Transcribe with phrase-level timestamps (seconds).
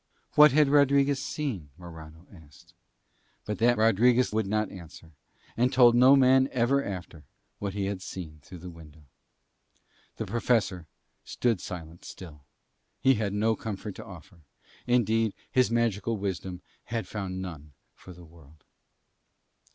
[0.33, 1.69] What had Rodriguez seen?
[1.77, 2.73] Morano asked.
[3.45, 5.11] But that Rodriguez would not answer,
[5.55, 7.23] and told no man ever after
[7.59, 9.03] what he had seen through that window.
[10.17, 10.87] The Professor
[11.23, 12.43] stood silent still:
[12.99, 14.39] he had no comfort to offer;
[14.87, 18.63] indeed his magical wisdom had found none for the world.